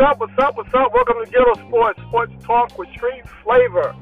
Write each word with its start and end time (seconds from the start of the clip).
up? 0.00 0.20
What's 0.20 0.32
up? 0.38 0.56
What's 0.56 0.72
up? 0.74 0.92
Welcome 0.94 1.24
to 1.24 1.30
Ghetto 1.30 1.54
Sports, 1.68 2.00
Sports 2.08 2.32
Talk 2.44 2.78
with 2.78 2.88
Street 2.90 3.22
Flavor. 3.42 3.94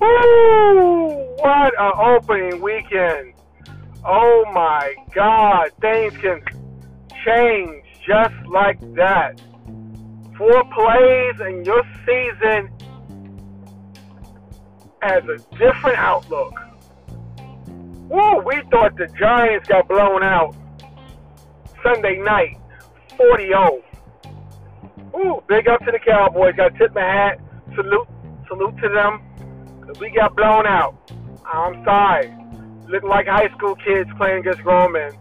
Woo! 0.00 1.08
What 1.38 1.72
an 1.78 1.92
opening 1.96 2.60
weekend. 2.60 3.34
Oh 4.04 4.44
my 4.52 4.94
God. 5.14 5.70
Things 5.80 6.16
can 6.18 6.42
change 7.24 7.84
just 8.06 8.34
like 8.48 8.78
that. 8.96 9.40
Four 10.36 10.64
plays 10.74 11.40
and 11.40 11.64
your 11.64 11.82
season 12.04 12.70
has 15.00 15.22
a 15.24 15.38
different 15.56 15.98
outlook. 15.98 16.52
Woo! 18.08 18.38
We 18.44 18.62
thought 18.70 18.96
the 18.96 19.06
Giants 19.18 19.68
got 19.68 19.88
blown 19.88 20.22
out 20.22 20.54
Sunday 21.82 22.18
night, 22.18 22.58
40 23.16 23.46
0. 23.46 23.83
Ooh, 25.16 25.42
big 25.48 25.68
up 25.68 25.80
to 25.84 25.92
the 25.92 25.98
Cowboys. 25.98 26.54
Got 26.56 26.72
to 26.72 26.78
tip 26.78 26.94
my 26.94 27.00
hat. 27.00 27.40
Salute, 27.74 28.08
salute 28.48 28.76
to 28.82 28.88
them. 28.88 29.22
We 30.00 30.10
got 30.10 30.34
blown 30.36 30.66
out. 30.66 30.96
I'm 31.46 31.84
sorry. 31.84 32.34
Looking 32.88 33.08
like 33.08 33.26
high 33.26 33.48
school 33.56 33.76
kids 33.76 34.10
playing 34.16 34.40
against 34.40 34.62
grown 34.62 34.92
men. 34.92 35.12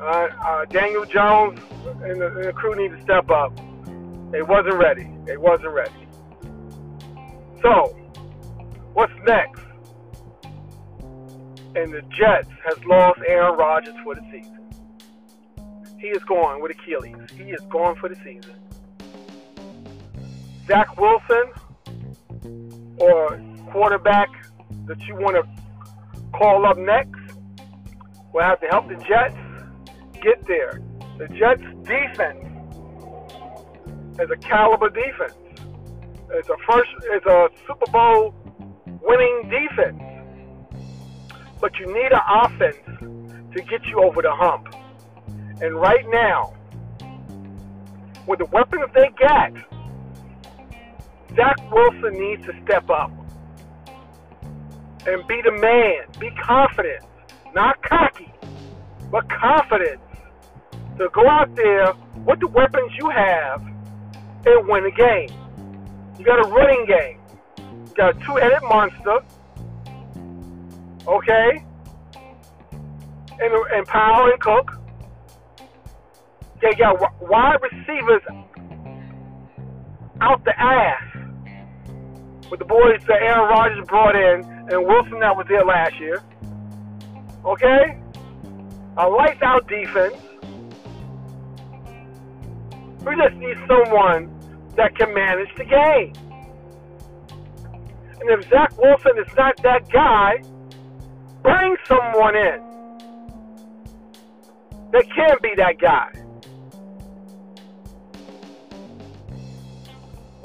Uh, 0.00 0.04
uh, 0.04 0.64
Daniel 0.66 1.04
Jones 1.04 1.60
and 2.02 2.20
the, 2.20 2.26
and 2.26 2.44
the 2.44 2.52
crew 2.52 2.74
need 2.74 2.96
to 2.96 3.02
step 3.02 3.30
up. 3.30 3.54
They 4.30 4.42
wasn't 4.42 4.76
ready. 4.76 5.10
They 5.24 5.36
wasn't 5.36 5.72
ready. 5.72 6.08
So, 7.62 7.96
what's 8.92 9.12
next? 9.26 9.62
And 11.74 11.92
the 11.92 12.02
Jets 12.16 12.48
has 12.64 12.82
lost 12.84 13.20
Aaron 13.26 13.56
Rodgers 13.58 13.94
for 14.04 14.14
the 14.14 14.22
season. 14.30 14.57
He 15.98 16.08
is 16.08 16.22
gone 16.24 16.62
with 16.62 16.72
Achilles. 16.72 17.16
He 17.36 17.50
is 17.50 17.60
gone 17.70 17.96
for 17.96 18.08
the 18.08 18.16
season. 18.16 18.54
Zach 20.66 20.96
Wilson 20.96 21.44
or 22.98 23.40
quarterback 23.72 24.28
that 24.86 25.00
you 25.06 25.14
want 25.16 25.36
to 25.36 26.28
call 26.32 26.66
up 26.66 26.78
next 26.78 27.18
will 28.32 28.42
have 28.42 28.60
to 28.60 28.66
help 28.66 28.88
the 28.88 28.96
Jets 28.96 29.36
get 30.22 30.46
there. 30.46 30.80
The 31.18 31.26
Jets 31.28 31.62
defense 31.82 32.44
is 34.20 34.30
a 34.30 34.36
caliber 34.36 34.90
defense. 34.90 35.34
It's 36.30 36.48
a 36.48 36.56
first 36.70 36.90
it's 37.04 37.26
a 37.26 37.48
Super 37.66 37.90
Bowl 37.90 38.34
winning 39.02 39.50
defense. 39.50 40.00
But 41.60 41.76
you 41.78 41.86
need 41.86 42.12
an 42.12 42.20
offense 42.44 42.76
to 43.54 43.62
get 43.62 43.84
you 43.86 44.00
over 44.02 44.22
the 44.22 44.32
hump. 44.32 44.74
And 45.60 45.74
right 45.74 46.04
now, 46.08 46.54
with 48.26 48.38
the 48.38 48.46
weapons 48.46 48.84
they 48.94 49.08
got, 49.18 49.52
Zach 51.34 51.70
Wilson 51.72 52.12
needs 52.12 52.44
to 52.46 52.52
step 52.64 52.88
up 52.90 53.10
and 55.06 55.26
be 55.26 55.40
the 55.42 55.52
man. 55.52 56.04
Be 56.20 56.30
confident, 56.42 57.04
not 57.54 57.82
cocky, 57.82 58.32
but 59.10 59.28
confident 59.28 60.00
to 60.98 61.08
go 61.12 61.28
out 61.28 61.54
there 61.56 61.92
with 62.24 62.40
the 62.40 62.48
weapons 62.48 62.92
you 63.00 63.08
have 63.10 63.62
and 64.46 64.68
win 64.68 64.84
a 64.84 64.90
game. 64.90 65.28
You 66.18 66.24
got 66.24 66.44
a 66.44 66.48
running 66.48 66.86
game. 66.86 67.20
You 67.58 67.94
got 67.96 68.16
a 68.16 68.24
two-headed 68.24 68.62
monster. 68.62 69.20
Okay? 71.06 71.64
And, 73.40 73.54
and 73.72 73.86
Powell 73.86 74.30
and 74.30 74.40
Cook. 74.40 74.77
They 76.60 76.74
got 76.74 77.00
wide 77.20 77.58
receivers 77.62 78.22
out 80.20 80.44
the 80.44 80.58
ass 80.58 81.02
with 82.50 82.58
the 82.58 82.64
boys 82.64 83.00
that 83.06 83.22
Aaron 83.22 83.48
Rodgers 83.48 83.86
brought 83.86 84.16
in 84.16 84.44
and 84.70 84.86
Wilson 84.86 85.20
that 85.20 85.36
was 85.36 85.46
there 85.48 85.64
last 85.64 85.98
year. 86.00 86.22
Okay? 87.44 88.00
A 88.96 89.08
lights 89.08 89.42
out 89.42 89.68
defense. 89.68 90.16
We 93.04 93.14
just 93.16 93.36
need 93.36 93.56
someone 93.68 94.34
that 94.76 94.96
can 94.96 95.14
manage 95.14 95.54
the 95.56 95.64
game. 95.64 96.12
And 98.20 98.30
if 98.30 98.48
Zach 98.50 98.76
Wilson 98.76 99.12
is 99.18 99.32
not 99.36 99.56
that 99.62 99.88
guy, 99.90 100.42
bring 101.42 101.76
someone 101.86 102.36
in 102.36 102.60
that 104.92 105.06
can 105.14 105.36
be 105.42 105.54
that 105.56 105.78
guy. 105.78 106.10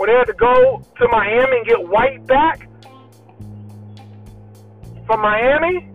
When 0.03 0.12
they 0.12 0.18
had 0.18 0.28
to 0.28 0.34
go 0.34 0.84
to 0.97 1.08
Miami 1.08 1.59
and 1.59 1.66
get 1.66 1.88
White 1.88 2.28
back 2.28 2.68
from 5.08 5.22
Miami, 5.22 5.88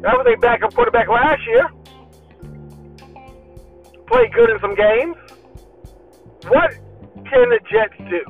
that 0.00 0.14
was 0.14 0.26
a 0.32 0.38
backup 0.38 0.74
quarterback 0.74 1.08
last 1.08 1.44
year. 1.44 1.68
Played 4.06 4.32
good 4.32 4.50
in 4.50 4.60
some 4.60 4.76
games. 4.76 5.16
What 6.46 6.70
can 7.28 7.48
the 7.50 7.58
Jets 7.68 7.98
do? 8.08 8.22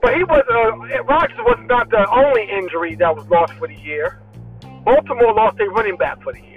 But 0.00 0.14
he 0.16 0.24
was 0.24 0.42
uh, 0.48 1.02
Rodgers 1.02 1.36
was 1.40 1.58
not 1.68 1.90
the 1.90 2.08
only 2.10 2.48
injury 2.50 2.94
that 2.94 3.14
was 3.14 3.28
lost 3.28 3.52
for 3.58 3.68
the 3.68 3.76
year. 3.76 4.22
Baltimore 4.86 5.34
lost 5.34 5.60
a 5.60 5.68
running 5.68 5.98
back 5.98 6.22
for 6.22 6.32
the 6.32 6.40
year. 6.40 6.55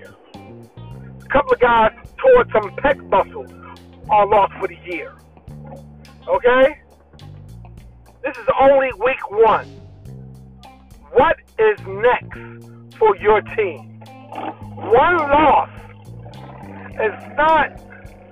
A 1.29 1.31
couple 1.31 1.53
of 1.53 1.59
guys 1.59 1.91
tore 2.17 2.43
some 2.51 2.75
pec 2.77 3.07
muscles 3.07 3.51
are 4.09 4.25
lost 4.25 4.51
for 4.59 4.67
the 4.67 4.77
year. 4.83 5.13
Okay? 6.27 6.81
This 8.23 8.35
is 8.35 8.47
only 8.59 8.89
week 8.93 9.29
one. 9.29 9.67
What 11.11 11.37
is 11.59 11.79
next 11.85 12.97
for 12.97 13.15
your 13.17 13.41
team? 13.41 13.99
One 14.75 15.17
loss 15.17 15.69
is 16.93 17.37
not 17.37 17.79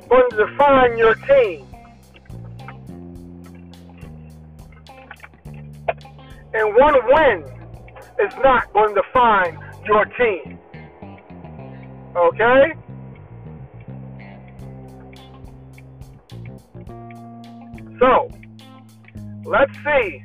going 0.10 0.30
to 0.32 0.48
define 0.48 0.98
your 0.98 1.14
team. 1.14 1.68
And 6.56 6.76
one 6.76 6.96
win 7.06 7.44
is 8.26 8.34
not 8.44 8.74
going 8.74 8.96
to 8.96 9.02
define 9.04 9.60
your 9.86 10.06
team. 10.06 10.58
Okay? 12.16 12.74
So, 18.00 18.30
let's 19.46 19.74
see 19.84 20.24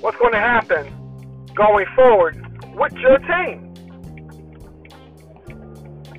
what's 0.00 0.16
going 0.18 0.32
to 0.32 0.38
happen 0.38 0.92
going 1.54 1.86
forward 1.94 2.36
with 2.74 2.92
your 2.94 3.18
team. 3.18 3.72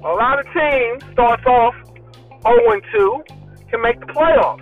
A 0.04 0.08
lot 0.08 0.40
of 0.40 0.46
teams 0.54 1.04
starts 1.14 1.46
off 1.46 1.76
0 2.44 2.82
2 2.94 3.24
can 3.70 3.82
make 3.82 4.00
the 4.00 4.06
playoffs. 4.08 4.62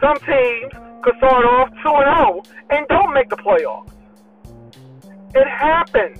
Some 0.00 0.16
teams 0.26 0.72
could 1.02 1.16
start 1.18 1.44
off 1.44 1.68
2 1.68 1.78
0 1.82 2.42
and 2.70 2.88
don't 2.88 3.12
make 3.12 3.28
the 3.28 3.36
playoffs. 3.36 3.92
It 5.34 5.46
happens. 5.46 6.18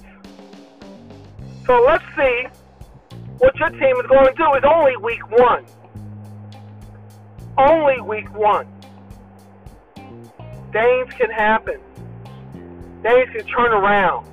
So 1.67 1.83
let's 1.85 2.05
see 2.17 2.45
what 3.39 3.57
your 3.57 3.71
team 3.71 3.97
is 3.97 4.07
going 4.07 4.27
to 4.27 4.35
do. 4.37 4.45
It's 4.55 4.67
only 4.71 4.97
week 4.99 5.27
one. 5.31 5.65
Only 7.57 8.01
week 8.01 8.33
one. 8.35 8.67
Things 10.73 11.15
can 11.15 11.31
happen. 11.31 11.81
Things 13.03 13.31
can 13.31 13.47
turn 13.47 13.73
around. 13.73 14.27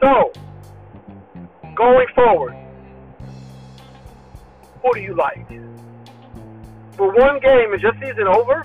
So, 0.00 0.32
going 1.74 2.06
forward, 2.14 2.54
who 4.82 4.94
do 4.94 5.00
you 5.00 5.16
like? 5.16 5.48
For 6.96 7.12
one 7.12 7.40
game, 7.40 7.74
is 7.74 7.82
your 7.82 7.94
season 7.94 8.28
over? 8.28 8.64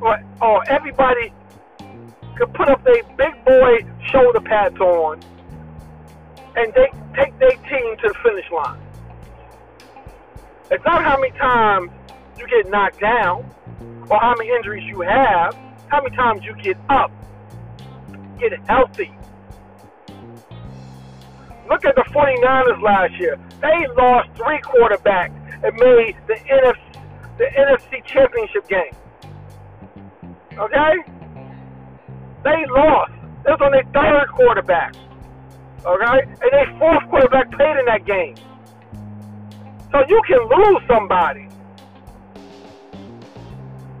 Or, 0.00 0.22
or 0.40 0.70
everybody 0.70 1.34
could 2.36 2.54
put 2.54 2.70
up 2.70 2.82
their 2.84 3.02
big 3.18 3.44
boy 3.44 3.80
shoulder 4.10 4.40
pads 4.40 4.78
on 4.80 5.20
and 6.56 6.72
they 6.74 6.88
take 7.14 7.38
their 7.38 7.50
team 7.50 7.96
to 7.98 8.08
the 8.08 8.14
finish 8.22 8.50
line. 8.50 8.80
It's 10.70 10.84
not 10.84 11.02
how 11.02 11.18
many 11.18 11.36
times 11.36 11.90
you 12.38 12.46
get 12.46 12.70
knocked 12.70 13.00
down 13.00 13.48
or 14.08 14.18
how 14.18 14.34
many 14.38 14.50
injuries 14.50 14.84
you 14.86 15.00
have, 15.00 15.56
how 15.88 16.02
many 16.02 16.14
times 16.14 16.44
you 16.44 16.54
get 16.62 16.76
up, 16.88 17.10
get 18.38 18.52
healthy. 18.68 19.12
Look 21.68 21.84
at 21.84 21.94
the 21.94 22.04
49ers 22.10 22.82
last 22.82 23.14
year. 23.20 23.38
They 23.60 23.86
lost 23.96 24.28
three 24.36 24.60
quarterbacks 24.60 25.36
and 25.62 25.74
made 25.76 26.16
the 26.26 26.34
NFC, 26.34 27.02
the 27.38 27.44
NFC 27.44 28.04
championship 28.06 28.68
game. 28.68 28.94
Okay? 30.58 30.94
They 32.42 32.66
lost. 32.70 33.12
It 33.46 33.50
was 33.50 33.60
on 33.60 33.72
their 33.72 33.84
third 33.94 34.28
quarterback. 34.34 34.94
Okay? 35.84 36.22
And 36.22 36.50
they 36.52 36.78
fourth 36.78 37.08
quarterback 37.08 37.50
played 37.52 37.76
in 37.78 37.84
that 37.86 38.04
game. 38.04 38.34
So 39.92 40.04
you 40.08 40.20
can 40.26 40.38
lose 40.48 40.82
somebody. 40.86 41.48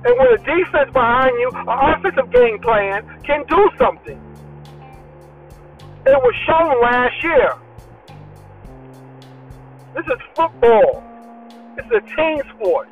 And 0.02 0.18
when 0.18 0.28
a 0.32 0.38
defense 0.38 0.90
behind 0.92 1.32
you, 1.38 1.50
an 1.54 1.66
offensive 1.68 2.30
game 2.32 2.58
plan 2.60 3.04
can 3.22 3.44
do 3.48 3.70
something. 3.76 4.18
It 6.06 6.16
was 6.22 6.34
shown 6.46 6.80
last 6.80 7.22
year. 7.22 7.54
This 9.94 10.06
is 10.06 10.20
football. 10.34 11.04
Is 11.76 11.84
a 11.92 12.00
team 12.16 12.42
sport. 12.54 12.88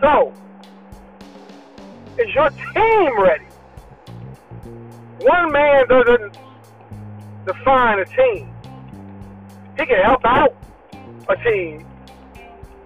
So, 0.00 0.32
is 2.18 2.34
your 2.34 2.50
team 2.50 3.20
ready? 3.20 3.45
One 5.26 5.50
man 5.50 5.88
doesn't 5.88 6.38
define 7.46 7.98
a 7.98 8.04
team. 8.04 8.54
He 9.76 9.84
can 9.84 10.00
help 10.04 10.24
out 10.24 10.54
a 11.28 11.34
team 11.42 11.84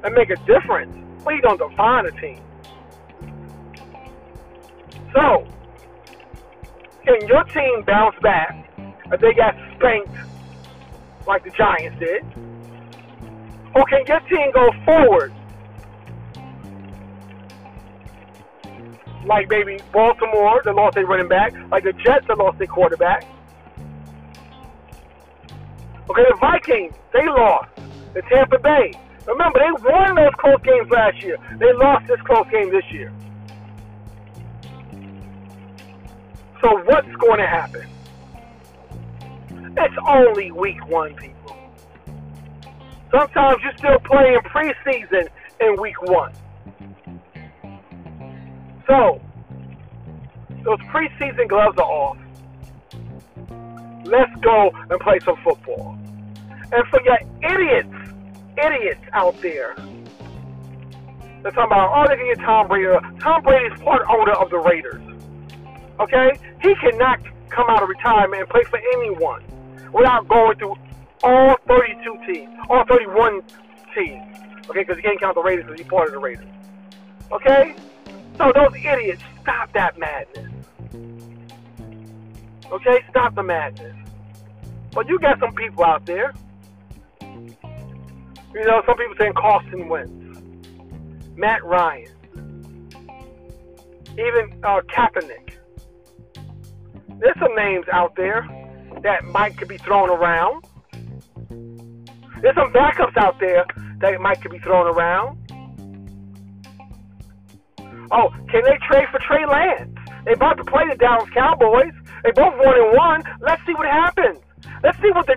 and 0.02 0.14
make 0.14 0.31
a 0.31 0.37
difference, 0.46 0.96
but 1.22 1.34
he 1.34 1.42
don't 1.42 1.58
define 1.58 2.06
a 2.06 2.10
team. 2.12 2.40
So, 5.12 5.46
can 7.04 7.28
your 7.28 7.44
team 7.44 7.82
bounce 7.87 8.16
back 8.22 8.72
if 9.12 9.20
they 9.20 9.34
got 9.34 9.54
spanked 9.76 10.16
like 11.26 11.44
the 11.44 11.50
Giants 11.50 11.98
did? 11.98 12.25
Or 13.75 13.84
can 13.84 14.06
your 14.08 14.20
team 14.20 14.50
go 14.54 14.70
forward 14.87 15.34
like 19.31 19.49
maybe 19.49 19.79
Baltimore 19.93 20.61
that 20.65 20.75
lost 20.75 20.97
their 20.97 21.06
running 21.06 21.29
back, 21.29 21.55
like 21.71 21.85
the 21.85 21.93
Jets 21.93 22.27
that 22.27 22.37
lost 22.37 22.59
their 22.59 22.67
quarterback? 22.67 23.25
Okay, 26.11 26.25
the 26.29 26.37
Vikings, 26.41 26.93
they 27.12 27.25
lost. 27.25 27.71
The 28.12 28.23
Tampa 28.23 28.59
Bay. 28.59 28.93
Remember, 29.27 29.61
they 29.61 29.88
won 29.88 30.17
those 30.17 30.35
close 30.37 30.61
games 30.65 30.91
last 30.91 31.23
year. 31.23 31.37
They 31.59 31.73
lost 31.75 32.09
this 32.09 32.21
close 32.23 32.47
game 32.50 32.73
this 32.73 32.82
year. 32.91 33.12
So 36.61 36.83
what's 36.87 37.15
going 37.17 37.38
to 37.38 37.47
happen? 37.47 37.88
It's 39.76 39.94
only 40.09 40.50
week 40.50 40.85
one, 40.88 41.15
people. 41.15 41.56
Sometimes 43.12 43.62
you're 43.62 43.76
still 43.76 43.99
playing 44.00 44.41
preseason 44.41 45.29
in 45.61 45.81
week 45.81 46.03
one. 46.03 46.33
So, 48.90 49.20
those 50.64 50.81
preseason 50.90 51.48
gloves 51.48 51.78
are 51.78 51.84
off. 51.84 52.16
Let's 54.04 54.34
go 54.40 54.72
and 54.90 54.98
play 54.98 55.20
some 55.20 55.37
football. 55.44 55.96
And 56.72 56.84
for 56.90 57.00
your 57.02 57.19
idiots, 57.40 57.94
idiots 58.58 59.04
out 59.12 59.40
there, 59.42 59.76
they're 59.76 61.52
talking 61.52 61.70
about, 61.70 61.92
oh, 61.94 62.16
they 62.16 62.34
Tom 62.42 62.66
Brady. 62.66 62.88
Tom 63.20 63.42
Brady 63.44 63.72
is 63.72 63.81
part 63.81 64.04
owner 64.10 64.32
of 64.32 64.50
the 64.50 64.58
Raiders. 64.58 65.00
Okay? 66.00 66.32
He 66.60 66.75
cannot 66.75 67.20
come 67.48 67.70
out 67.70 67.84
of 67.84 67.88
retirement 67.88 68.42
and 68.42 68.50
play 68.50 68.64
for 68.64 68.81
anyone 68.94 69.44
without 69.92 70.26
going 70.26 70.58
through 70.58 70.75
all 71.22 71.56
32 71.69 72.19
teams, 72.26 72.58
all 72.69 72.84
31 72.87 73.42
teams. 73.94 74.37
Okay, 74.69 74.81
because 74.81 74.96
he 74.96 75.02
can't 75.02 75.20
count 75.20 75.37
the 75.37 75.42
Raiders 75.42 75.64
because 75.66 75.78
he's 75.78 75.88
part 75.88 76.08
of 76.08 76.14
the 76.14 76.19
Raiders. 76.19 76.46
Okay? 77.31 77.76
So 78.40 78.50
those 78.54 78.75
idiots, 78.75 79.22
stop 79.42 79.70
that 79.75 79.98
madness. 79.98 80.50
Okay? 82.72 83.04
Stop 83.10 83.34
the 83.34 83.42
madness. 83.42 83.94
But 84.92 85.08
you 85.08 85.19
got 85.19 85.38
some 85.40 85.54
people 85.54 85.84
out 85.84 86.06
there. 86.06 86.32
You 87.20 88.64
know, 88.64 88.82
some 88.87 88.96
people 88.96 89.14
saying 89.19 89.34
Carson 89.37 89.90
Wentz, 89.90 90.42
Matt 91.37 91.62
Ryan, 91.64 92.08
even 94.14 94.58
uh, 94.64 94.81
Kaepernick. 94.88 95.56
There's 97.19 97.38
some 97.38 97.54
names 97.54 97.84
out 97.92 98.16
there 98.16 98.48
that 99.02 99.22
might 99.26 99.58
could 99.58 99.69
be 99.69 99.76
thrown 99.76 100.08
around. 100.08 100.64
There's 102.40 102.56
some 102.56 102.72
backups 102.72 103.19
out 103.19 103.38
there 103.38 103.66
that 103.98 104.19
might 104.19 104.40
could 104.40 104.50
be 104.50 104.60
thrown 104.60 104.87
around. 104.87 105.39
Oh, 108.12 108.31
can 108.51 108.62
they 108.65 108.79
trade 108.89 109.07
for 109.11 109.19
Trey 109.21 109.47
Lance? 109.47 109.91
They 110.25 110.33
about 110.33 110.57
to 110.59 110.65
play 110.65 110.85
the 110.89 110.97
Dallas 110.97 111.29
Cowboys. 111.31 111.93
They 112.25 112.33
both 112.33 112.57
one 112.59 112.77
and 112.77 112.97
one. 112.97 113.23
Let's 113.41 113.65
see 113.65 113.73
what 113.75 113.87
happens. 113.87 114.39
Let's 114.83 114.99
see 115.01 115.11
what 115.11 115.27
the 115.27 115.37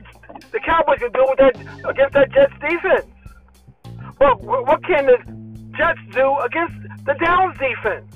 the 0.51 0.59
Cowboys 0.59 0.99
can 0.99 1.11
do 1.11 1.25
with 1.29 1.39
that 1.39 1.55
against 1.89 2.13
that 2.13 2.31
Jets 2.31 2.53
defense. 2.59 3.05
Well, 4.19 4.35
what 4.37 4.83
can 4.83 5.05
the 5.05 5.17
Jets 5.77 5.99
do 6.11 6.37
against 6.39 6.75
the 7.05 7.13
Dallas 7.13 7.57
defense? 7.57 8.15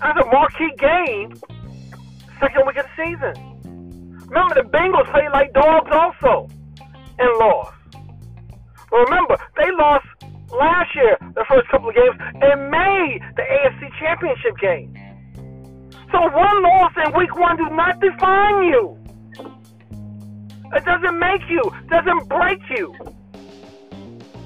That's 0.00 0.18
a 0.18 0.26
marquee 0.26 0.72
game, 0.78 1.34
second 2.40 2.66
week 2.66 2.76
of 2.76 2.86
the 2.86 3.04
season. 3.04 4.18
Remember, 4.28 4.54
the 4.54 4.68
Bengals 4.68 5.10
played 5.10 5.30
like 5.32 5.52
dogs 5.52 5.90
also 5.92 6.48
and 7.18 7.38
lost. 7.38 7.74
But 8.90 8.98
remember, 9.08 9.36
they 9.56 9.70
lost 9.72 10.06
last 10.52 10.94
year, 10.94 11.16
the 11.34 11.44
first 11.48 11.68
couple 11.68 11.88
of 11.88 11.94
games, 11.94 12.16
and 12.40 12.70
made 12.70 13.20
the 13.36 13.42
AFC 13.42 13.90
Championship 13.98 14.58
game. 14.58 14.94
So 16.12 16.20
one 16.20 16.62
loss 16.62 16.92
in 17.04 17.16
week 17.16 17.34
one 17.36 17.56
does 17.56 17.72
not 17.72 18.00
define 18.00 18.64
you. 18.64 18.98
It 20.72 20.84
doesn't 20.84 21.18
make 21.18 21.42
you, 21.48 21.62
doesn't 21.88 22.28
break 22.28 22.60
you. 22.70 22.94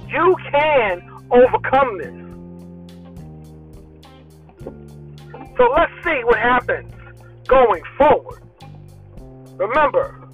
You 0.09 0.37
can 0.51 1.03
overcome 1.31 1.99
this. 1.99 2.25
So 5.57 5.71
let's 5.77 5.93
see 6.03 6.21
what 6.25 6.39
happens 6.39 6.93
going 7.47 7.83
forward. 7.97 8.43
Remember, 9.57 10.29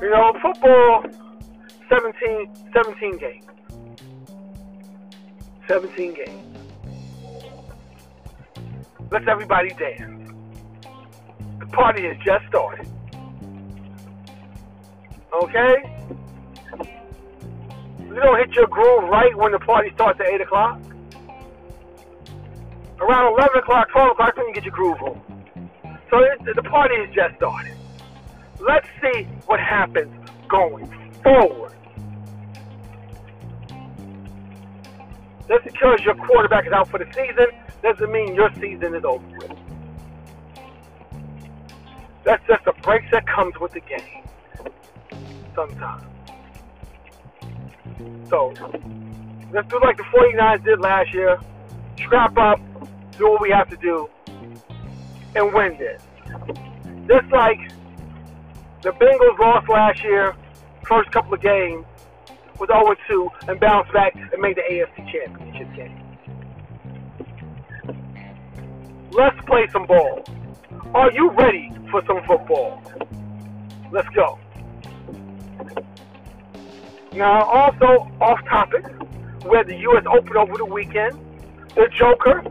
you 0.00 0.10
know, 0.10 0.32
football, 0.40 1.04
17, 1.88 2.54
17 2.72 3.18
games. 3.18 3.55
17 5.68 6.14
games. 6.14 6.58
Let's 9.10 9.26
everybody 9.28 9.70
dance. 9.70 10.32
The 11.60 11.66
party 11.66 12.02
has 12.08 12.16
just 12.24 12.46
started. 12.48 12.88
Okay? 15.32 15.74
You 18.00 18.14
don't 18.14 18.38
hit 18.38 18.54
your 18.54 18.66
groove 18.66 19.04
right 19.10 19.36
when 19.36 19.52
the 19.52 19.58
party 19.58 19.90
starts 19.94 20.18
at 20.20 20.26
8 20.26 20.40
o'clock. 20.40 20.80
Around 22.98 23.34
11 23.34 23.58
o'clock, 23.58 23.90
12 23.90 24.10
o'clock, 24.12 24.34
you 24.38 24.54
get 24.54 24.64
your 24.64 24.72
groove 24.72 25.02
on. 25.02 25.20
So 26.10 26.18
it, 26.20 26.56
the 26.56 26.62
party 26.62 26.94
has 26.96 27.14
just 27.14 27.36
started. 27.36 27.76
Let's 28.58 28.88
see 29.02 29.24
what 29.46 29.60
happens 29.60 30.30
going 30.48 30.86
forward. 31.22 31.75
Just 35.48 35.64
because 35.64 36.00
your 36.04 36.14
quarterback 36.14 36.66
is 36.66 36.72
out 36.72 36.88
for 36.88 36.98
the 36.98 37.06
season 37.12 37.46
doesn't 37.82 38.10
mean 38.10 38.34
your 38.34 38.50
season 38.54 38.94
is 38.94 39.04
over 39.04 39.24
with. 39.38 39.52
That's 42.24 42.44
just 42.48 42.64
the 42.64 42.72
breaks 42.82 43.06
that 43.12 43.24
comes 43.26 43.54
with 43.60 43.72
the 43.72 43.80
game. 43.80 44.24
Sometimes. 45.54 46.02
So, 48.28 48.52
let's 49.52 49.68
do 49.68 49.78
like 49.80 49.96
the 49.96 50.02
49ers 50.02 50.64
did 50.64 50.80
last 50.80 51.14
year. 51.14 51.38
Scrap 51.98 52.36
up, 52.36 52.60
do 53.16 53.30
what 53.30 53.40
we 53.40 53.50
have 53.50 53.70
to 53.70 53.76
do, 53.76 54.10
and 55.36 55.54
win 55.54 55.78
this. 55.78 56.02
Just 57.06 57.30
like 57.30 57.70
the 58.82 58.90
Bengals 58.90 59.38
lost 59.38 59.68
last 59.68 60.02
year, 60.02 60.34
first 60.82 61.10
couple 61.12 61.34
of 61.34 61.40
games, 61.40 61.84
was 62.58 62.68
0-2 62.68 63.48
and 63.48 63.60
bounced 63.60 63.92
back 63.92 64.14
and 64.14 64.40
made 64.40 64.56
the 64.56 64.62
AFC 64.62 65.12
Championship 65.12 65.74
game. 65.74 66.02
Let's 69.12 69.36
play 69.46 69.66
some 69.72 69.86
ball. 69.86 70.24
Are 70.94 71.10
you 71.12 71.30
ready 71.30 71.72
for 71.90 72.02
some 72.06 72.22
football? 72.26 72.82
Let's 73.92 74.08
go. 74.10 74.38
Now, 77.12 77.44
also 77.44 78.10
off 78.20 78.44
topic, 78.46 78.84
we 79.48 79.56
had 79.56 79.66
the 79.66 79.76
U.S. 79.76 80.04
Open 80.06 80.36
over 80.36 80.58
the 80.58 80.66
weekend. 80.66 81.18
The 81.74 81.88
Joker 81.96 82.42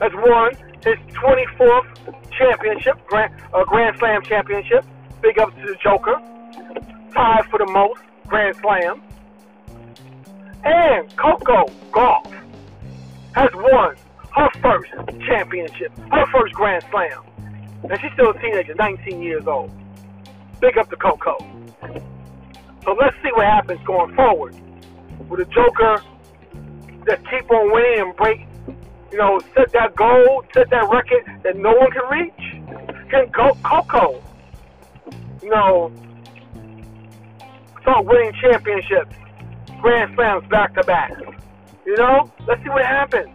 has 0.00 0.12
won 0.14 0.54
his 0.84 0.96
24th 1.14 2.30
championship, 2.30 2.98
Grand, 3.06 3.34
uh, 3.52 3.64
Grand 3.64 3.98
Slam 3.98 4.22
championship. 4.22 4.84
Big 5.20 5.38
up 5.38 5.54
to 5.54 5.66
the 5.66 5.76
Joker. 5.82 6.18
Tied 7.12 7.44
for 7.50 7.58
the 7.58 7.70
most 7.70 8.00
Grand 8.26 8.56
Slams. 8.56 9.02
And 10.64 11.16
Coco 11.16 11.66
Gauff 11.90 12.32
has 13.34 13.50
won 13.54 13.96
her 14.34 14.48
first 14.60 14.90
championship, 15.26 15.92
her 16.12 16.26
first 16.26 16.54
Grand 16.54 16.84
Slam. 16.90 17.22
And 17.82 18.00
she's 18.00 18.12
still 18.12 18.30
a 18.30 18.38
teenager, 18.40 18.74
19 18.74 19.22
years 19.22 19.46
old. 19.46 19.70
Big 20.60 20.76
up 20.76 20.90
to 20.90 20.96
Coco. 20.96 21.36
So 22.84 22.92
let's 22.92 23.16
see 23.22 23.30
what 23.32 23.46
happens 23.46 23.80
going 23.86 24.14
forward 24.14 24.54
with 25.28 25.40
a 25.40 25.44
Joker 25.46 26.02
that 27.06 27.20
keep 27.30 27.50
on 27.50 27.72
winning 27.72 28.00
and 28.00 28.16
break, 28.16 28.40
you 29.10 29.18
know, 29.18 29.40
set 29.54 29.72
that 29.72 29.94
goal, 29.96 30.44
set 30.52 30.68
that 30.70 30.88
record 30.90 31.24
that 31.42 31.56
no 31.56 31.72
one 31.72 31.90
can 31.90 32.02
reach. 32.10 33.08
Can 33.10 33.28
go 33.30 33.56
Coco, 33.64 34.22
you 35.42 35.50
know, 35.50 35.92
start 37.80 38.04
winning 38.04 38.32
championships, 38.40 39.16
Grand 39.80 40.14
Slams 40.14 40.46
back 40.48 40.74
to 40.74 40.82
back. 40.84 41.12
You 41.86 41.96
know, 41.96 42.30
let's 42.46 42.62
see 42.62 42.68
what 42.68 42.84
happens 42.84 43.28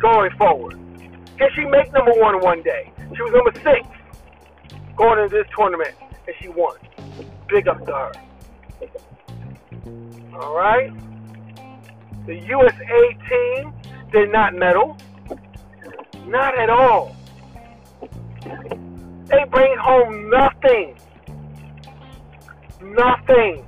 going 0.00 0.30
forward. 0.38 0.74
Can 1.38 1.48
she 1.54 1.64
make 1.64 1.92
number 1.92 2.12
one 2.12 2.40
one 2.40 2.62
day? 2.62 2.90
She 3.14 3.22
was 3.22 3.32
number 3.32 3.52
six 3.54 3.86
going 4.96 5.20
into 5.22 5.36
this 5.36 5.46
tournament, 5.56 5.94
and 6.26 6.36
she 6.40 6.48
won. 6.48 6.76
Big 7.48 7.68
up 7.68 7.84
to 7.86 7.92
her. 7.92 8.12
All 10.34 10.54
right. 10.56 10.92
The 12.26 12.34
USA 12.34 13.18
team 13.28 13.72
did 14.12 14.32
not 14.32 14.54
medal. 14.54 14.96
Not 16.26 16.58
at 16.58 16.70
all. 16.70 17.14
They 19.26 19.44
bring 19.50 19.76
home 19.78 20.30
nothing. 20.30 20.98
Nothing. 22.82 23.64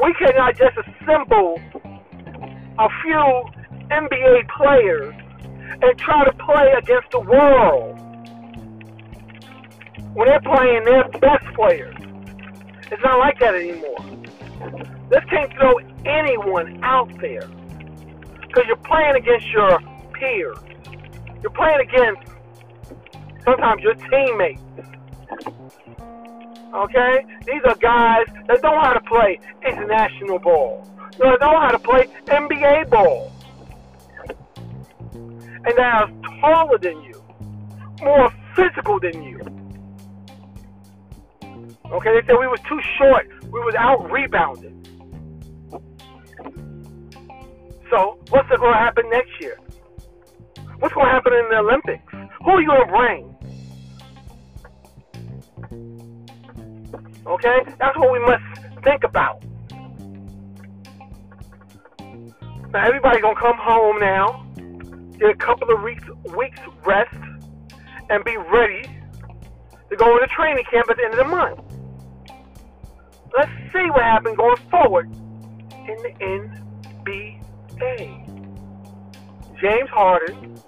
We 0.00 0.14
cannot 0.14 0.56
just 0.56 0.76
assemble 0.78 1.60
a 2.78 2.88
few 3.02 3.44
NBA 3.90 4.48
players 4.56 5.12
and 5.82 5.98
try 5.98 6.24
to 6.24 6.32
play 6.34 6.72
against 6.78 7.10
the 7.10 7.18
world 7.18 7.98
when 10.14 10.28
they're 10.28 10.40
playing 10.40 10.84
their 10.84 11.08
best 11.08 11.44
players. 11.56 11.96
It's 12.92 13.02
not 13.02 13.18
like 13.18 13.40
that 13.40 13.56
anymore. 13.56 13.98
This 15.10 15.24
can't 15.30 15.52
throw 15.54 15.78
anyone 16.04 16.78
out 16.84 17.10
there 17.20 17.48
because 18.40 18.64
you're 18.68 18.76
playing 18.76 19.16
against 19.16 19.48
your 19.48 19.80
peers. 20.12 20.58
You're 21.42 21.50
playing 21.50 21.80
against 21.80 22.32
sometimes 23.44 23.82
your 23.82 23.94
teammates. 23.94 24.60
Okay? 26.74 27.24
These 27.46 27.62
are 27.66 27.74
guys 27.76 28.26
that 28.46 28.62
know 28.62 28.78
how 28.80 28.92
to 28.92 29.00
play 29.00 29.40
international 29.66 30.38
ball. 30.38 30.86
They 31.18 31.24
know 31.24 31.58
how 31.60 31.70
to 31.70 31.78
play 31.78 32.06
NBA 32.26 32.90
ball. 32.90 33.32
And 35.12 35.76
they 35.76 35.82
are 35.82 36.10
taller 36.40 36.78
than 36.78 37.02
you, 37.02 37.22
more 38.02 38.32
physical 38.54 39.00
than 39.00 39.22
you. 39.22 39.40
Okay, 41.90 42.10
they 42.20 42.26
said 42.26 42.36
we 42.38 42.46
was 42.46 42.60
too 42.68 42.80
short. 42.98 43.26
We 43.44 43.60
was 43.60 43.74
out 43.74 44.10
rebounded. 44.10 44.74
So, 47.90 48.18
what's 48.28 48.48
going 48.48 48.60
to 48.60 48.78
happen 48.78 49.08
next 49.10 49.30
year? 49.40 49.58
What's 50.78 50.94
going 50.94 51.06
to 51.06 51.12
happen 51.12 51.32
in 51.32 51.48
the 51.48 51.58
Olympics? 51.58 52.04
Who 52.44 52.50
are 52.50 52.60
you 52.60 52.68
going 52.68 52.86
to 52.86 52.92
bring? 52.92 53.37
Okay, 57.28 57.58
that's 57.78 57.96
what 57.98 58.10
we 58.10 58.18
must 58.20 58.42
think 58.82 59.04
about. 59.04 59.44
Now 62.72 62.86
everybody 62.86 63.20
gonna 63.20 63.38
come 63.38 63.58
home 63.58 64.00
now, 64.00 64.46
get 65.18 65.30
a 65.30 65.34
couple 65.34 65.70
of 65.70 65.82
weeks 65.82 66.04
weeks 66.34 66.58
rest, 66.86 67.14
and 68.08 68.24
be 68.24 68.38
ready 68.38 68.82
to 69.90 69.96
go 69.96 70.16
into 70.16 70.26
training 70.28 70.64
camp 70.70 70.88
at 70.88 70.96
the 70.96 71.04
end 71.04 71.12
of 71.12 71.18
the 71.18 71.24
month. 71.24 71.60
Let's 73.36 73.52
see 73.74 73.90
what 73.90 74.02
happens 74.02 74.36
going 74.38 74.56
forward 74.70 75.10
in 75.86 75.96
the 76.02 76.14
NBA. 76.96 78.24
James 79.60 79.90
Harden 79.90 80.58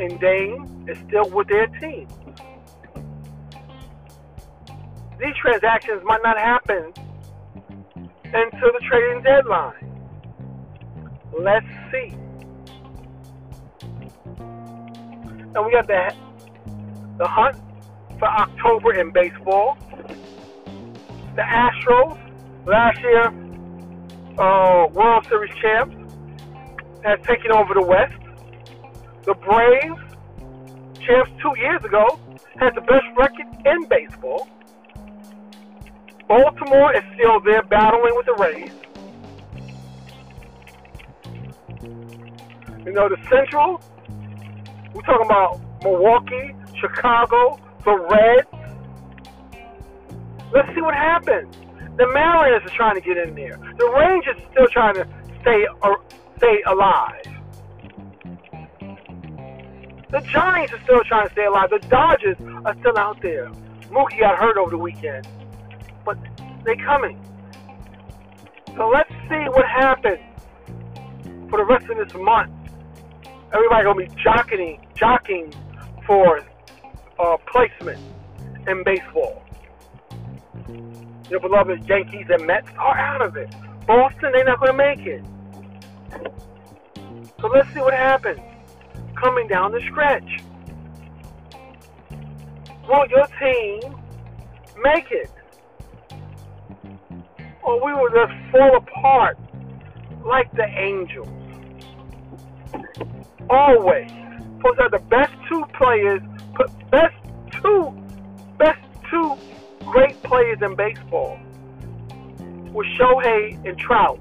and 0.00 0.18
Dame 0.18 0.86
is 0.88 0.98
still 1.06 1.30
with 1.30 1.46
their 1.46 1.68
team. 1.68 2.08
These 5.22 5.36
transactions 5.36 6.02
might 6.04 6.20
not 6.24 6.36
happen 6.36 6.92
until 8.24 8.72
the 8.72 8.80
trading 8.88 9.22
deadline. 9.22 9.92
Let's 11.38 11.66
see. 11.92 12.16
And 15.54 15.64
we 15.64 15.70
got 15.70 15.86
the 15.86 16.12
the 17.18 17.28
hunt 17.28 17.56
for 18.18 18.26
October 18.26 18.94
in 18.94 19.12
baseball. 19.12 19.78
The 21.36 21.42
Astros, 21.42 22.18
last 22.66 23.00
year 23.00 23.26
uh, 24.38 24.88
World 24.88 25.24
Series 25.28 25.54
champs, 25.62 25.94
has 27.04 27.20
taken 27.24 27.52
over 27.52 27.74
the 27.74 27.86
West. 27.86 28.18
The 29.24 29.34
Braves, 29.34 30.00
champs 31.06 31.30
two 31.40 31.52
years 31.60 31.84
ago, 31.84 32.18
had 32.58 32.74
the 32.74 32.80
best 32.80 33.04
record 33.16 33.46
in 33.64 33.84
baseball. 33.86 34.48
Baltimore 36.32 36.96
is 36.96 37.04
still 37.12 37.40
there 37.40 37.62
battling 37.62 38.16
with 38.16 38.24
the 38.24 38.32
Rays. 38.32 38.72
You 42.86 42.92
know, 42.92 43.06
the 43.10 43.18
Central, 43.28 43.82
we're 44.94 45.02
talking 45.02 45.26
about 45.26 45.60
Milwaukee, 45.82 46.54
Chicago, 46.80 47.60
the 47.84 47.98
Reds. 48.10 48.48
Let's 50.54 50.74
see 50.74 50.80
what 50.80 50.94
happens. 50.94 51.54
The 51.98 52.10
Mariners 52.14 52.62
are 52.64 52.74
trying 52.74 52.94
to 52.94 53.02
get 53.02 53.18
in 53.18 53.34
there. 53.34 53.58
The 53.76 53.90
Rangers 53.90 54.36
are 54.38 54.52
still 54.52 54.68
trying 54.68 54.94
to 54.94 55.06
stay 55.42 55.66
uh, 55.82 55.94
stay 56.38 56.62
alive. 56.66 57.26
The 60.10 60.20
Giants 60.32 60.72
are 60.72 60.82
still 60.84 61.04
trying 61.04 61.26
to 61.26 61.32
stay 61.32 61.44
alive. 61.44 61.68
The 61.68 61.86
Dodgers 61.90 62.38
are 62.64 62.74
still 62.80 62.96
out 62.96 63.20
there. 63.20 63.50
Mookie 63.90 64.20
got 64.20 64.38
hurt 64.38 64.56
over 64.56 64.70
the 64.70 64.78
weekend, 64.78 65.28
but 66.04 66.18
they 66.64 66.76
coming. 66.76 67.18
So 68.76 68.88
let's 68.88 69.10
see 69.28 69.44
what 69.50 69.66
happens 69.66 70.20
for 71.50 71.58
the 71.58 71.64
rest 71.64 71.86
of 71.90 71.96
this 71.96 72.14
month. 72.14 72.52
Everybody 73.52 73.84
gonna 73.84 74.06
be 74.06 74.22
jockeying, 74.22 74.80
jockeying 74.94 75.52
for 76.06 76.40
uh, 77.18 77.36
placement 77.46 78.00
in 78.66 78.82
baseball. 78.84 79.42
Your 81.30 81.40
beloved 81.40 81.88
Yankees 81.88 82.26
and 82.30 82.46
Mets 82.46 82.68
are 82.78 82.96
out 82.96 83.22
of 83.22 83.36
it. 83.36 83.54
Boston, 83.86 84.32
they're 84.32 84.44
not 84.44 84.60
gonna 84.60 84.72
make 84.72 85.00
it. 85.00 85.24
So 87.40 87.48
let's 87.48 87.68
see 87.74 87.80
what 87.80 87.94
happens 87.94 88.40
coming 89.16 89.48
down 89.48 89.72
the 89.72 89.80
stretch. 89.80 90.40
Will 92.88 93.06
your 93.08 93.26
team 93.38 93.96
make 94.82 95.10
it? 95.10 95.30
Or 97.62 97.84
we 97.84 97.92
will 97.92 98.10
just 98.10 98.32
fall 98.50 98.76
apart 98.76 99.38
like 100.24 100.50
the 100.52 100.66
angels. 100.66 101.28
Always. 103.48 104.10
Those 104.62 104.78
are 104.78 104.90
the 104.90 105.02
best 105.08 105.32
two 105.48 105.64
players, 105.76 106.20
best 106.90 107.14
two, 107.60 107.92
best 108.58 108.80
two 109.10 109.36
great 109.86 110.20
players 110.22 110.58
in 110.62 110.74
baseball. 110.76 111.38
With 112.72 112.86
Shohei 112.98 113.68
and 113.68 113.78
Trout, 113.78 114.18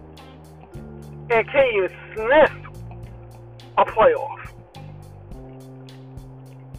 and 0.74 1.48
can't 1.48 1.76
even 1.76 1.90
sniff 2.14 2.52
a 3.78 3.86
playoff. 3.86 4.52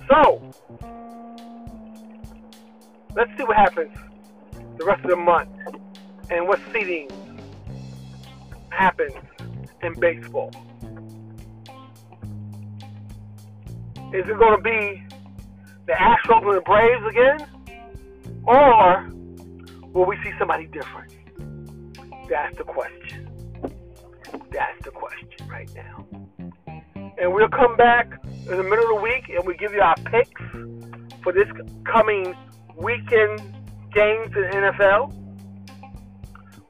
So, 0.08 0.42
let's 3.16 3.30
see 3.38 3.44
what 3.44 3.56
happens 3.56 3.96
the 4.78 4.84
rest 4.84 5.04
of 5.04 5.10
the 5.10 5.16
month 5.16 5.48
and 6.30 6.46
what 6.46 6.60
seeding 6.72 7.08
happens 8.70 9.14
in 9.82 9.98
baseball. 9.98 10.50
Is 14.12 14.28
it 14.28 14.38
going 14.38 14.56
to 14.56 14.62
be 14.62 15.02
the 15.86 15.92
Astros 15.92 16.46
and 16.46 16.56
the 16.56 16.60
Braves 16.60 17.06
again? 17.08 17.46
Or 18.44 19.10
will 19.92 20.06
we 20.06 20.16
see 20.22 20.32
somebody 20.38 20.66
different? 20.66 21.12
That's 22.28 22.56
the 22.56 22.64
question. 22.64 23.28
That's 24.50 24.84
the 24.84 24.90
question 24.90 25.48
right 25.48 25.70
now. 25.74 26.06
And 27.18 27.32
we'll 27.32 27.48
come 27.48 27.76
back 27.76 28.10
in 28.24 28.56
the 28.56 28.62
middle 28.62 28.84
of 28.84 28.96
the 28.96 29.00
week 29.02 29.28
and 29.28 29.46
we 29.46 29.56
give 29.56 29.72
you 29.72 29.80
our 29.80 29.96
picks 29.96 30.40
for 31.22 31.32
this 31.32 31.48
coming 31.84 32.34
weekend 32.76 33.40
games 33.94 34.34
in 34.34 34.42
NFL. 34.42 35.21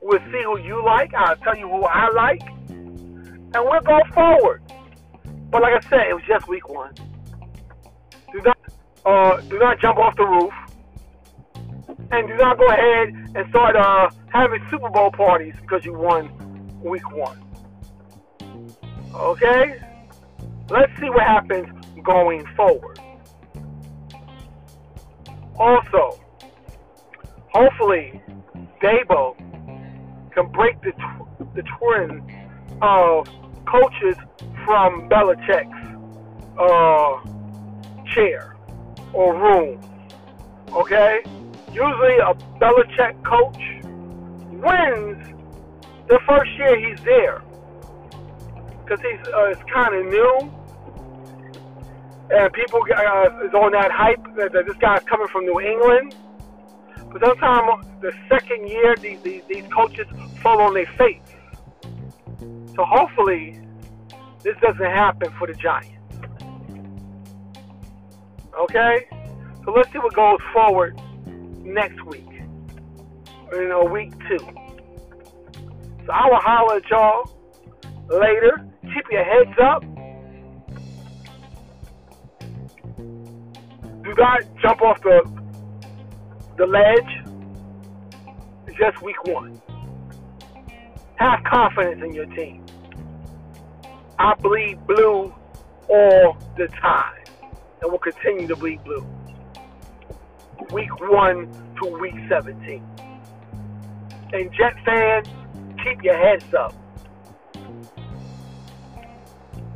We'll 0.03 0.19
see 0.33 0.43
who 0.43 0.59
you 0.59 0.85
like. 0.85 1.15
I'll 1.15 1.37
tell 1.37 1.57
you 1.57 1.69
who 1.69 1.85
I 1.85 2.11
like. 2.11 2.43
And 2.69 3.55
we'll 3.55 3.81
go 3.81 4.01
forward. 4.13 4.63
But 5.51 5.63
like 5.63 5.85
I 5.85 5.89
said, 5.89 6.09
it 6.09 6.15
was 6.15 6.25
just 6.27 6.49
week 6.49 6.69
one. 6.69 6.95
Do 8.33 8.41
not 8.43 8.59
uh, 9.05 9.41
do 9.43 9.59
not 9.59 9.81
jump 9.81 9.99
off 9.99 10.17
the 10.17 10.25
roof, 10.25 10.53
and 12.11 12.29
do 12.29 12.37
not 12.37 12.57
go 12.57 12.67
ahead 12.67 13.09
and 13.35 13.49
start 13.51 13.77
uh, 13.77 14.11
having 14.29 14.65
Super 14.71 14.89
Bowl 14.89 15.11
parties 15.11 15.55
because 15.61 15.85
you 15.85 15.93
won 15.93 16.31
week 16.81 17.09
one. 17.13 17.39
Okay, 19.15 19.81
let's 20.71 20.93
see 20.99 21.11
what 21.11 21.23
happens 21.23 21.69
going 22.03 22.47
forward. 22.57 22.99
Also, 25.59 26.19
hopefully, 27.53 28.23
Daboll 28.81 29.37
can 30.35 30.51
break 30.53 30.81
the 30.83 30.93
tw- 30.93 31.55
the 31.55 31.63
trend 31.63 32.23
of 32.83 33.29
coaches 33.67 34.17
from 34.65 35.09
Belichick's 35.09 35.83
uh, 36.59 37.21
chair 38.15 38.57
or 39.13 39.35
room. 39.35 39.81
Okay, 40.73 41.23
usually 41.69 42.17
a 42.19 42.35
Belichick 42.61 43.23
coach 43.25 43.63
wins 44.51 45.29
the 46.09 46.19
first 46.27 46.51
year 46.59 46.79
he's 46.79 47.03
there 47.05 47.43
because 48.85 49.01
he's 49.01 49.29
uh, 49.29 49.45
it's 49.45 49.63
kind 49.73 49.95
of 49.95 50.07
new 50.07 50.63
and 52.31 52.53
people 52.53 52.81
uh, 52.97 53.45
is 53.45 53.53
on 53.55 53.73
that 53.73 53.91
hype 53.91 54.23
that, 54.37 54.53
that 54.53 54.67
this 54.67 54.77
guy's 54.77 55.03
coming 55.05 55.29
from 55.29 55.45
New 55.45 55.61
England. 55.61 56.15
But 57.13 57.21
sometimes 57.21 57.87
the 58.01 58.13
second 58.29 58.69
year, 58.69 58.97
these, 58.97 59.21
these, 59.21 59.43
these 59.47 59.67
coaches 59.69 60.07
fall 60.43 60.63
on 60.63 60.73
their 60.73 60.91
face. 60.97 61.21
So 62.75 62.85
hopefully, 62.85 63.61
this 64.43 64.57
doesn't 64.63 64.81
happen 64.83 65.31
for 65.39 65.47
the 65.47 65.55
Giants. 65.55 65.91
Okay? 68.59 69.07
So 69.65 69.73
let's 69.73 69.93
see 69.93 69.99
what 69.99 70.15
goes 70.15 70.39
forward 70.55 70.99
next 71.63 72.03
week. 72.07 72.27
You 73.53 73.69
know, 73.69 73.85
week 73.85 74.13
two. 74.29 74.39
So 74.39 76.13
I 76.13 76.29
will 76.29 76.41
holler 76.41 76.77
at 76.77 76.89
y'all 76.89 77.31
later. 78.09 78.67
Keep 78.83 79.11
your 79.11 79.25
heads 79.25 79.59
up. 79.63 79.85
Do 84.03 84.15
not 84.17 84.43
jump 84.63 84.83
off 84.83 85.01
the 85.03 85.42
the 86.57 86.67
ledge. 86.67 87.35
It's 88.67 88.77
just 88.79 89.03
week 89.03 89.23
one. 89.25 89.61
Have 91.17 91.45
confidence 91.45 92.03
in 92.05 92.15
your 92.15 92.27
team. 92.27 92.65
I 94.19 94.35
bleed 94.35 94.87
blue 94.87 95.35
all 95.89 96.37
the 96.57 96.69
time 96.81 97.25
and 97.81 97.91
will 97.91 97.99
continue 97.99 98.47
to 98.49 98.57
bleed 98.57 98.83
blue. 98.85 99.07
Week 100.73 101.01
one 101.01 101.51
to 101.83 101.99
week 101.99 102.15
17. 102.29 102.85
And 104.33 104.53
Jet 104.53 104.75
fans, 104.85 105.29
keep 105.83 106.03
your 106.03 106.17
heads 106.17 106.53
up. 106.55 106.75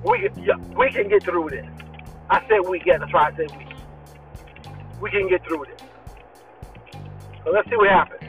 We, 0.05 0.29
we 0.77 0.91
can 0.93 1.09
get 1.09 1.25
through 1.25 1.51
this. 1.51 1.67
I 2.31 2.41
said 2.49 2.69
we 2.69 2.79
get. 2.81 3.01
That's 3.01 3.13
why 3.13 3.29
I 3.29 3.37
said 3.37 3.51
we 3.57 3.67
we 5.01 5.11
can 5.11 5.29
get 5.29 5.45
through 5.45 5.65
this. 5.67 5.86
So 7.47 7.53
let's 7.53 7.71
see 7.71 7.77
what 7.77 7.89
happens. 7.89 8.23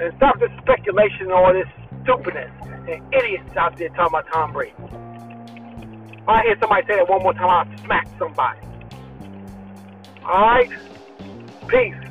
And 0.00 0.12
stop 0.16 0.40
this 0.40 0.50
speculation 0.60 1.30
and 1.30 1.32
all 1.32 1.52
this 1.52 1.68
stupidness 2.02 2.50
and 2.88 3.14
idiots 3.14 3.56
out 3.56 3.78
there 3.78 3.90
talking 3.90 4.18
about 4.18 4.26
Tom 4.26 4.52
Brady. 4.52 4.74
If 6.18 6.28
I 6.28 6.42
hear 6.42 6.56
somebody 6.58 6.84
say 6.88 6.96
that 6.96 7.08
one 7.08 7.22
more 7.22 7.32
time, 7.32 7.68
I'll 7.70 7.84
smack 7.84 8.08
somebody. 8.18 8.58
All 10.24 10.40
right? 10.40 10.68
Peace. 11.68 12.01